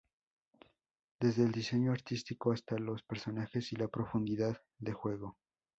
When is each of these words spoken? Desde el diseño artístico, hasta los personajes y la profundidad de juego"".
Desde 1.19 1.43
el 1.43 1.51
diseño 1.51 1.91
artístico, 1.91 2.51
hasta 2.53 2.75
los 2.79 3.03
personajes 3.03 3.71
y 3.71 3.75
la 3.75 3.87
profundidad 3.87 4.59
de 4.79 4.93
juego"". 4.93 5.37